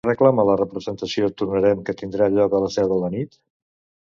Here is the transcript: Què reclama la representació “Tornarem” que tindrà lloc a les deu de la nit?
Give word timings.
Què 0.05 0.09
reclama 0.09 0.45
la 0.49 0.53
representació 0.61 1.29
“Tornarem” 1.41 1.83
que 1.91 1.95
tindrà 2.01 2.31
lloc 2.39 2.57
a 2.57 2.63
les 2.65 2.79
deu 2.81 2.91
de 2.95 2.99
la 3.05 3.11
nit? 3.19 3.41